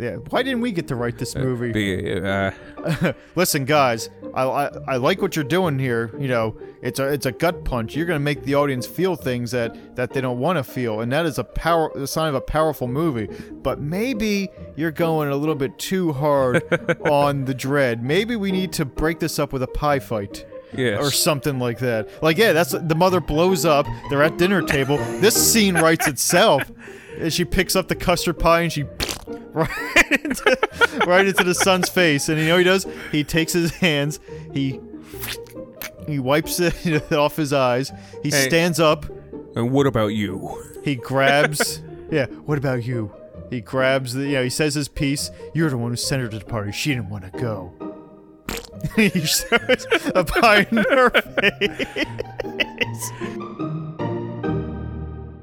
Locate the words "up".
19.38-19.52, 23.66-23.86, 27.76-27.88, 38.80-39.06